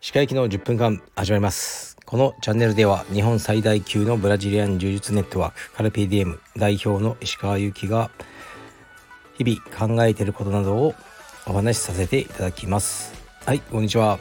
[0.00, 1.96] 歯科行きの10分間始まります。
[2.04, 8.10] このチャンネルでは日本最大級のブラジリアン柔術ネットワークカルピディエム代表の石川祐希が
[9.34, 10.94] 日々考えていることなどを
[11.46, 13.14] お話しさせていただきます。
[13.44, 14.18] はいこんにちは。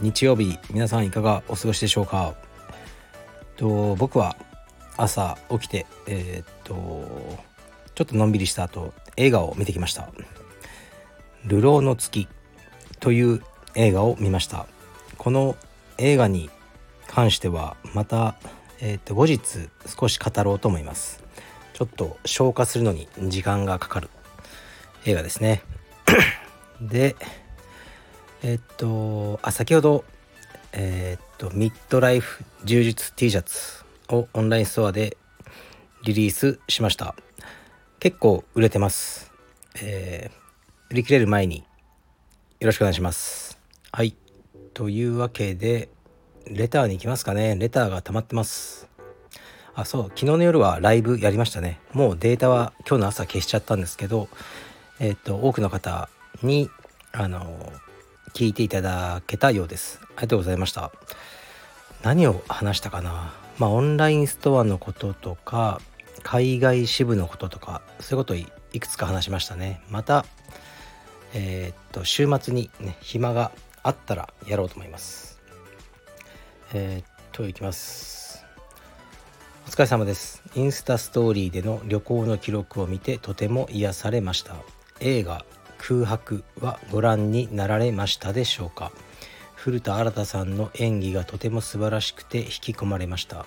[0.00, 2.34] 日曜日皆さんいかがお過ごしでしょうか？
[3.56, 4.36] と僕は
[4.96, 7.53] 朝起きてえー、っと
[7.94, 10.10] ちょっとのんびりした後映画を見てきました
[11.46, 12.28] 「流浪の月」
[13.00, 13.42] という
[13.74, 14.66] 映画を見ました。
[15.18, 15.56] この
[15.98, 16.50] 映画に
[17.06, 18.34] 関してはまた、
[18.80, 21.22] えー、と後日少し語ろうと思います。
[21.72, 24.10] ちょっと消化するのに時間がかかる
[25.06, 25.62] 映画ですね。
[26.80, 27.16] で
[28.42, 30.04] えっ、とあ先ほど
[30.72, 35.16] えっ、とミッドライフ充実 T シャツをオンラインストアで
[36.04, 37.14] リリースしました。
[38.04, 39.32] 結構売れてます、
[39.80, 41.64] えー、売り切れる前に
[42.60, 43.58] よろしくお願いします。
[43.92, 44.14] はい。
[44.74, 45.88] というわけで
[46.46, 47.56] レターに行きますかね。
[47.58, 48.90] レターが溜まってます。
[49.74, 50.02] あそう。
[50.08, 51.80] 昨日の夜はライブやりましたね。
[51.94, 54.28] もうデータは今日の朝消しちゃったんですけど
[55.00, 56.10] えっ、と多くの方
[56.42, 56.68] に
[57.12, 57.72] あの
[58.34, 59.98] 聞いていただけたようです。
[60.02, 60.92] ありがとうございました。
[62.02, 63.32] 何を話したかな。
[63.56, 65.80] まあオンラインストアのこととか
[66.22, 69.82] 海外支部のこととかそういうことをいくつか話しましたね。
[69.90, 70.24] また
[71.34, 73.50] えー、っと週末にね暇が
[73.82, 75.40] あったらやろうと思います。
[76.72, 78.44] えー、っといきます。
[79.66, 80.42] お疲れ様です。
[80.54, 84.54] インスタストーリーでの旅行の記録を見てとても癒されました。
[85.00, 85.44] 映画
[85.78, 88.92] 空白はご覧になられましたでしょうか。
[89.54, 93.46] 古田新太さんの演技がとても素晴らしくて引き込まれました。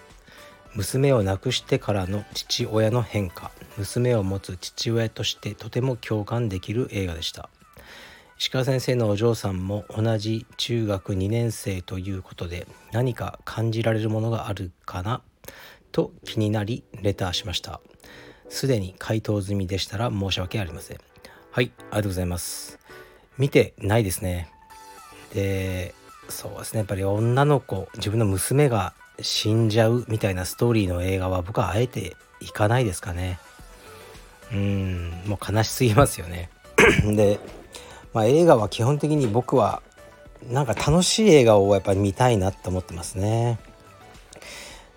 [0.77, 3.51] 娘を亡くしてからの父親の変化。
[3.79, 7.49] 娘を持つ父親としてとても共感できる映画でした。
[8.37, 15.23] 石川先生のお嬢さんも同じ中学2年生ということで何か感じられるものがあるかな？
[15.91, 17.81] と気になりレターしました。
[18.47, 20.97] すでに回答済みでしたら申し訳ありません。
[21.49, 22.77] はいありがとうございます。
[23.39, 24.51] 見てないですね。
[25.33, 25.95] で
[26.29, 26.79] そうですね。
[26.79, 33.39] やっぱり女の子自分の娘が死んじゃうみたいなストーリーの映画は僕はあえていかないですかね
[34.51, 36.49] うんもう悲しすぎますよね
[37.15, 37.39] で
[38.17, 39.83] まあ、映画は基本的に僕は
[40.49, 43.59] なんか楽しい映画をやっぱり見たいなって思ってますね。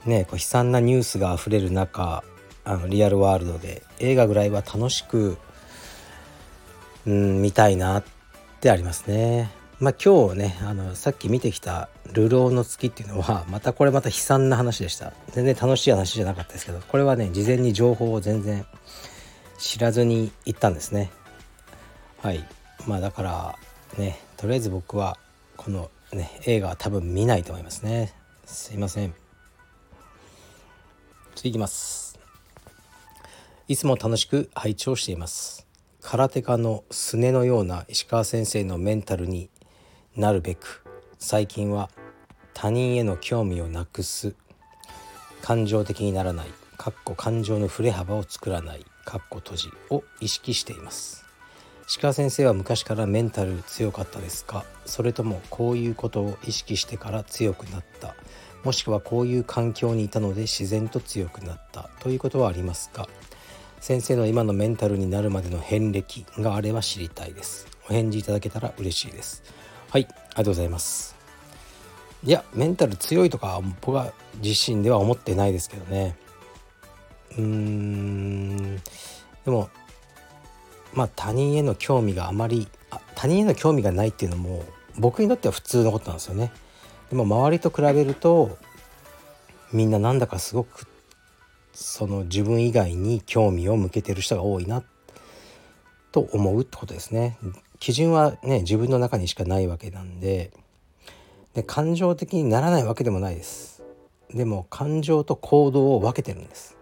[0.07, 2.25] ねこう悲惨なニュースがあふれる中
[2.65, 5.37] あのリアルワールドで映画ぐらいは楽しく、
[7.07, 8.05] うん、見たいなっ
[8.61, 9.51] てありますね。
[9.81, 15.15] まあ今日ねあのさっき見てきた「流浪の月」っていうのはまたこれまた悲惨な話でした。
[15.33, 18.67] 全然楽しい話じゃなかったですけどこれはね事前に情報を全然
[19.59, 21.11] 知らずに行ったんですね。
[22.19, 22.47] はい。
[22.87, 23.59] まあだから
[23.97, 25.17] ねとりあえず僕は
[25.57, 28.13] このね映画は多分見ないと思いますね。
[28.45, 29.15] すいません。
[31.37, 32.19] 次いきます。
[33.67, 35.67] いつも楽しく拝聴しています。
[36.03, 39.49] 空手家のすねのような石川先生のメンタルに
[40.17, 40.83] なるべく
[41.19, 41.89] 最近は
[42.53, 44.35] 他人への興味をなくす。
[45.41, 46.49] 感情的にならない。
[46.77, 48.85] かっこ感情の振れ幅を作らない。
[49.05, 51.25] かっこ閉じを意識しています。
[52.01, 54.65] 鹿先生は昔からメンタル強かったですか？
[54.85, 58.17] それともこういうことを意識してから強くなった。
[58.65, 61.89] もしくはこういう環境にいたので自然と強くなった。
[62.01, 63.09] ということはありますか？
[63.81, 67.67] 先生の今のメンタルになるまでの遍歴があれば知りたいです。
[67.89, 69.43] お返事いただけたら嬉しいです。
[69.91, 71.17] はいありがとうございます
[72.23, 74.13] いやメンタル強いとか僕は
[74.43, 76.17] 自身では思ってないですけどね
[77.33, 78.83] うーんで
[79.47, 79.69] も
[80.95, 84.65] まあ他人への興味があまりあ他人への興味がないっていうのも
[84.97, 86.53] 僕にとっては普通のことなんですよね。
[87.11, 88.59] でも周りと比べると
[89.73, 90.87] みんななんだかすごく
[91.73, 94.83] その自分以外に興味を向けてる人が多いな
[96.13, 97.39] と思うってことですね。
[97.81, 100.53] 基準はね自分の中にしかないわけなんで
[101.55, 103.83] で感情的にならないわけでもないです。
[104.33, 106.77] でも感情と行動を分けてるんです。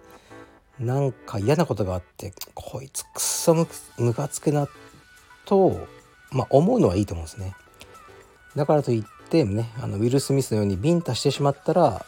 [0.79, 3.67] なんか嫌なことがあってこいつくっそむ
[3.97, 4.69] むかつくな
[5.47, 5.87] と、
[6.31, 7.55] まあ、思うのはいいと思うんですね。
[8.55, 12.05] だからといってねあのウィル・スミスのようにビンタしてしまったら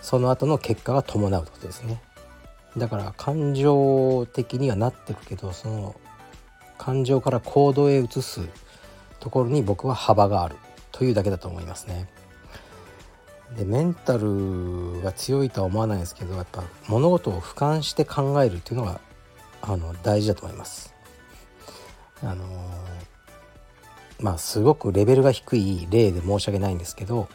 [0.00, 2.00] その後の結果が伴うってことですね。
[2.76, 6.00] だから感情的にはなってくけどその
[6.78, 8.40] 感情から行動へ移す
[9.20, 10.56] ところに僕は幅がある
[10.92, 12.08] というだけだと思いますね。
[13.56, 19.00] でメンタルが強いとは思わないですけどやっぱ物事を俯瞰して考えるっていうのが
[19.62, 20.94] あの大事だと思います。
[22.22, 22.44] あの
[24.20, 27.28] まあすごくレベルが低い例で申し訳ないんですけど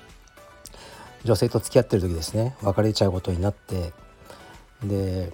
[1.23, 3.93] 女性と付き合ってる時ですね別れちゃうことになって
[4.83, 5.31] で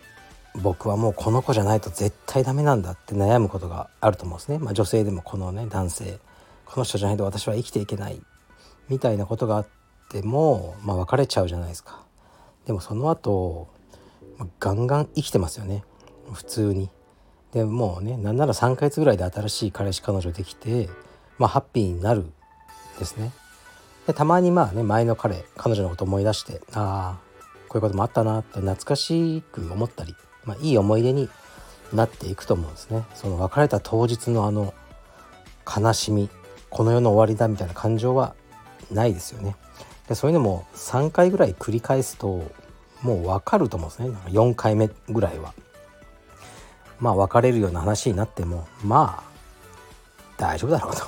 [0.56, 6.20] 僕はもうこの子じゃないと絶対ダメなんだって悩むことがあると思うんですね、まあ、女性でもこのね男性
[6.66, 8.22] この人じゃないと私は生きていけない
[8.90, 9.68] みたいなことがあっ
[10.10, 12.04] ても、まあ、別れちゃうじゃないですか。
[12.66, 13.68] でもその後
[14.60, 15.84] ガンガン生きてますよね。
[16.32, 16.90] 普通に。
[17.52, 20.90] でもうねなんなら3ヶ月ぐらいで新しい彼氏彼女できて
[21.38, 22.26] まあハッピーになる
[23.00, 23.32] ですね。
[24.06, 27.30] でたまにまあね前の彼彼女のこと思い出してああ
[27.68, 30.16] こういうこともあったなって懐かしく思ったり、
[30.50, 31.30] まあ、いい思い出に
[31.94, 33.06] なっていくと思うんですね。
[33.14, 34.74] その別れた当日のあの
[35.78, 36.28] 悲しみ
[36.72, 38.34] この世の終わりだみたいな感情は
[38.92, 39.56] ないですよね。
[40.08, 42.52] でそういうのも3回ぐらい繰り返すと
[43.04, 44.10] もう分かると思うんですね。
[44.32, 45.54] 4回目ぐらいは。
[47.00, 49.24] まあ別れるような話になってもまあ
[50.38, 51.04] 大丈夫だろうと。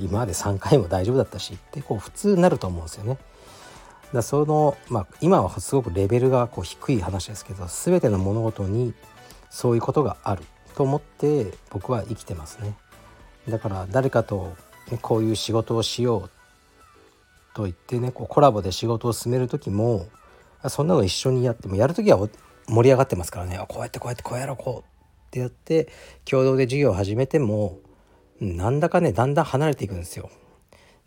[0.00, 3.18] 今まで3回も大丈夫だったしってこう普通になると思うんですよね。
[4.12, 8.94] だその、まあ、今はすごくレベルがこう低い話ですけど全ての物事に
[9.50, 10.42] そういうことがある
[10.74, 12.74] と思って僕は生きてますね
[13.48, 14.54] だから誰かと、
[15.00, 16.30] こういう仕事をしよう
[17.54, 20.06] と言ってねこうコラボで仕事を進める時も
[20.68, 22.18] そんなの一緒にやってもやる時は
[22.68, 24.88] 盛り上がってますからねこうやってこうやってこうやろうこう
[25.28, 25.88] ってやって
[26.24, 27.78] 共同で授業を始めても
[28.40, 30.30] なんだかねだんだん離れていくんですよ。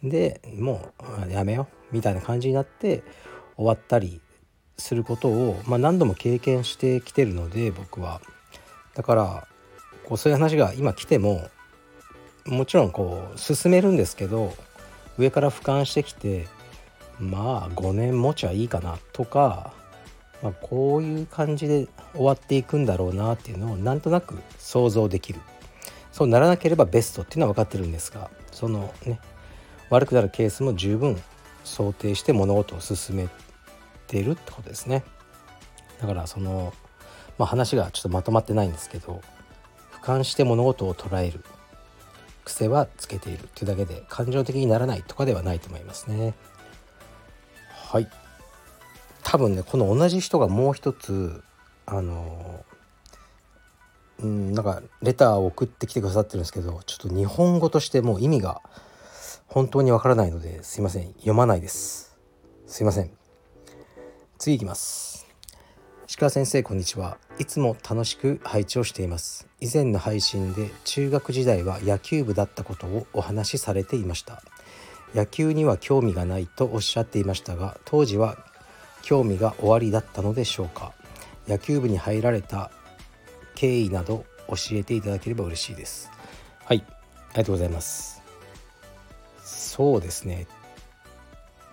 [0.03, 0.93] でも
[1.27, 3.03] うやめようみたいな感じになって
[3.55, 4.21] 終わったり
[4.77, 8.21] することを、まあ、何度も経験してきてるので僕は。
[8.95, 9.47] だから
[10.05, 11.47] こうそういう話が今来ても
[12.45, 14.53] もちろんこう進めるんですけど
[15.17, 16.47] 上から俯瞰してきて
[17.19, 19.73] まあ5年持ちはいいかなとか、
[20.41, 25.39] まあ、こういう感じで終わっていくんだろうなっていうのをなんとなく想像できる。
[26.11, 29.21] そうならなければベストっていうのは分かってるんですがそのね
[29.91, 31.21] 悪くなるケースも十分
[31.63, 33.27] 想定して物事を進め
[34.07, 35.03] てるってことですね。
[35.99, 36.73] だからその、
[37.37, 39.21] まあ、話がちょっとまとまってないんですけど
[40.01, 41.43] 俯瞰して物事を捉える。
[42.43, 46.33] 癖はつけているっていうだけで感情的にならないとかではないと思いますね。
[47.91, 48.07] はい。
[49.23, 51.43] 多分ねこの同じ人がもう一つ
[51.85, 52.65] あの
[54.19, 58.61] うんなんかレターを送ってきてくださってるんですけどちょっと日本語としてもう意味が
[59.51, 61.11] 本当にわからないのですいません。
[61.15, 62.17] 読まないです。
[62.67, 63.11] すいません。
[64.37, 65.27] 次いきます。
[66.07, 67.17] 石川先生こんにちは。
[67.37, 69.49] いつも楽しく配置をしています。
[69.59, 74.41] 以前の配信で中学時代は野球部だったことをお話しされていました。
[75.13, 78.37] 野球には興味がないとおっしゃっていましたが当時は
[79.01, 80.93] 興味が終わりだったのでしょうか。
[81.45, 82.71] 野球部に入られた
[83.55, 86.09] 経緯など教えていただければ嬉しいです。
[86.63, 86.85] はい。
[86.87, 88.20] ありがとうございます。
[89.71, 90.47] そうですね。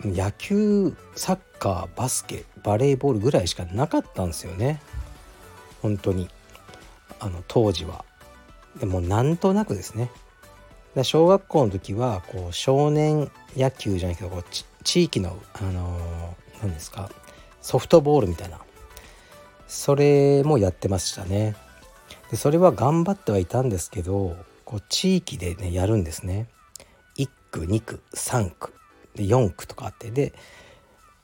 [0.04, 4.80] 野球サッカーバスケバレーボールぐらいしかなかったんですよね。
[5.82, 6.28] 本当に。
[7.18, 8.04] あの当時は。
[8.78, 10.12] でもなんとなくですね。
[11.02, 14.44] 小学校の時はこう少年野球じゃないけどこう
[14.84, 17.10] 地域のあのー、何ですか
[17.60, 18.60] ソフトボールみたいな。
[19.66, 21.56] それもやってましたね。
[22.30, 26.46] でそれは頑張ってはいたんですけどこう地域でねやるんですね。
[27.50, 28.72] 区2区3区
[29.14, 30.32] で4区とかあってで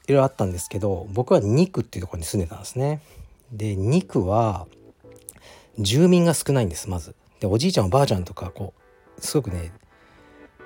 [0.06, 3.02] いろいろあったんですけど僕は2区っていうところに住んでたんですね。
[3.52, 4.66] で2区は
[5.78, 7.14] 住民が少ないんですまず。
[7.40, 8.74] でおじいちゃんおばあちゃんとかこ
[9.18, 9.72] うすごくね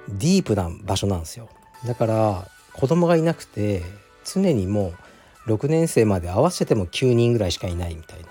[0.08, 1.48] ディープな場所なんですよ。
[1.86, 3.82] だから子供がいなくて
[4.24, 4.92] 常にも
[5.46, 8.28] う6年生まで合わせても9人ぐらいしかいないみたいな。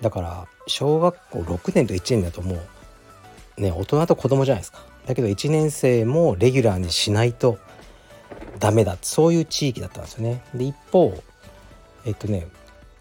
[0.00, 2.58] だから小学校6年と1年だとも
[3.58, 4.84] うね大人と子供じゃないですか。
[5.06, 7.58] だけど1年生もレギュラーにしないと
[8.58, 10.42] ダメだそういう地域だったんですよね。
[10.54, 11.16] で一方
[12.04, 12.48] えっとね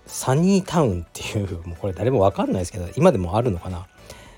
[0.06, 3.88] サニータウンっていう もうこれ誰も分かんないですけど今でもあるのかな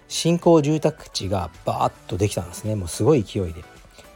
[0.08, 3.64] 新興住宅地がバーッとできたんですねもうすごい勢いで。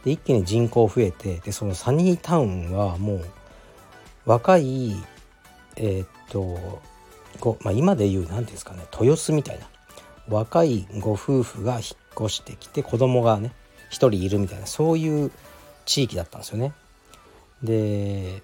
[0.04, 3.24] で一気に人口増えてでそのサニータウンはもう
[4.24, 4.96] 若い
[5.76, 6.80] えー、っと
[7.40, 9.66] こまあ、今で言う何ていうんですかね豊洲みたいな
[10.28, 11.82] 若いご夫婦が引っ
[12.26, 13.52] 越してきて子供がね
[13.90, 15.30] 1人いるみたいなそういう
[15.84, 16.72] 地域だったんですよね。
[17.62, 18.42] で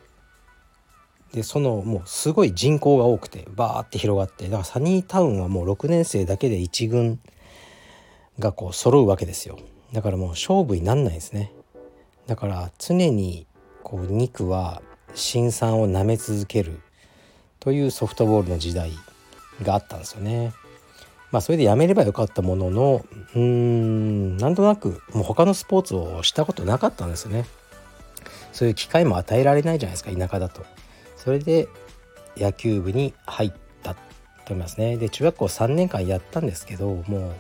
[1.33, 7.21] でそのもうすごい人口が多くてバーって広がってだからサニータウンはもう6年生だけで1軍
[8.39, 9.59] がこう揃うわけですよ。
[9.93, 11.53] だからもう勝負になんないですね。
[12.27, 13.47] だから常に
[13.83, 14.83] こう肉は
[15.15, 16.81] 新産を舐め続ける
[17.61, 18.93] というソフトボールの時代
[19.63, 20.53] があったんですよね。
[21.31, 23.05] まあそれでやめればよかったものの
[23.35, 27.47] うーんなんとなくもう他のスポーツをしたことなかったんですよね。
[28.53, 30.65] そういう機会も与えられないじゃないですか田舎だと。
[31.17, 31.69] それで
[32.37, 34.01] 野球部に入ったと
[34.55, 34.97] 思いますね。
[34.97, 37.33] で中学校3年間やったんですけどもう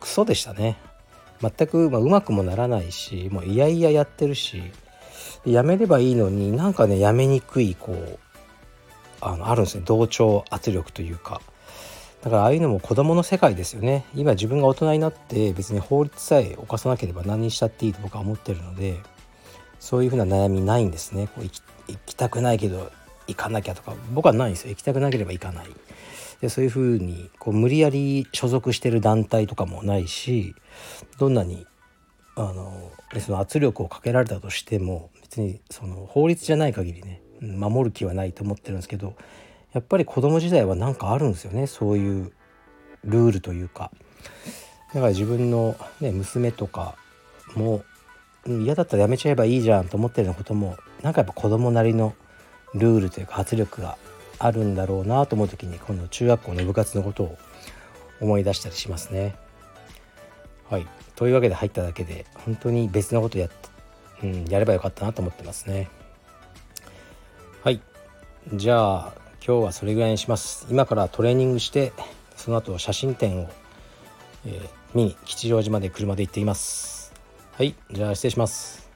[0.00, 0.78] クソでしたね。
[1.40, 4.62] 全く、まあ、うまくもならないしもういやいややってるし
[5.44, 8.18] やめればいいのになんかねやめにくいこう
[9.20, 9.82] あのあるんですね。
[9.84, 11.40] 同調圧力というか。
[12.22, 14.04] だからああいうのも子供の世界ですよね。
[14.14, 19.00] 今自分が大人になって別に法律さえ犯さなければ何にしたっていいと僕は思ってるので
[19.80, 21.26] そういうふうな悩みないんですね。
[21.26, 22.92] こう行き行きたくないけど
[23.26, 23.94] 行かなきゃとか。
[24.12, 24.70] 僕はないんですよ。
[24.70, 25.66] 行きたくなければ行かない。
[26.40, 30.54] でそういうふうにこう無理やり所属してる団体とかもないし
[31.18, 31.66] どんなに
[32.34, 39.14] あのその圧力をかけられたとしても別にその法律じゃない限りね守る気はないと思ってるんですけど
[39.72, 42.32] やっぱり子供時代は何かあるんですよねそういう
[43.04, 43.90] ルールというか
[44.94, 46.96] だから自分の、ね、娘とか
[47.54, 47.82] も
[48.46, 52.14] 嫌だったらやめちゃえばいいじゃんと思ってるようなこともなんかやっぱ子供なりの
[52.74, 53.96] ルールというか圧力が
[54.38, 57.38] あるんだろうなと思う時に今度中学校の部活のことを
[58.20, 59.34] 思い出したりしますね。
[60.68, 60.86] はい
[61.16, 63.48] というわけで入っただけで本当に別のことや,、
[64.22, 65.88] うん、やればよかったなと思ってますね。
[67.62, 67.80] はい
[68.54, 70.68] じゃあ今日はそれぐらいにします。
[70.70, 71.92] 今からトレーニングして
[72.36, 73.50] その後写真展を、
[74.46, 77.12] えー、見に吉祥寺まで車で行っています。
[77.50, 78.91] はいじゃあ失礼します。